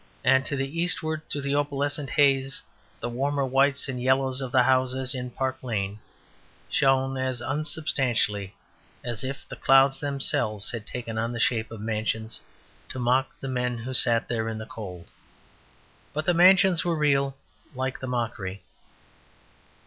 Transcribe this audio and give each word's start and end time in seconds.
And 0.23 0.43
to 0.47 0.57
eastward 0.65 1.21
through 1.29 1.41
the 1.43 1.53
opalescent 1.53 2.09
haze, 2.09 2.63
the 2.99 3.07
warmer 3.07 3.45
whites 3.45 3.87
and 3.87 4.01
yellows 4.01 4.41
of 4.41 4.51
the 4.51 4.63
houses 4.63 5.13
in 5.13 5.29
Park 5.29 5.61
lane 5.61 5.99
shone 6.71 7.17
as 7.17 7.39
unsubstantially 7.39 8.53
as 9.03 9.23
if 9.23 9.47
the 9.47 9.55
clouds 9.55 9.99
themselves 9.99 10.71
had 10.71 10.87
taken 10.87 11.19
on 11.19 11.31
the 11.33 11.39
shape 11.39 11.69
of 11.69 11.81
mansions 11.81 12.41
to 12.89 12.97
mock 12.97 13.29
the 13.39 13.47
men 13.47 13.77
who 13.77 13.93
sat 13.93 14.27
there 14.27 14.47
in 14.49 14.57
the 14.57 14.65
cold. 14.65 15.05
But 16.13 16.25
the 16.25 16.33
mansions 16.33 16.83
were 16.83 16.95
real 16.97 17.37
like 17.75 17.99
the 17.99 18.07
mockery. 18.07 18.63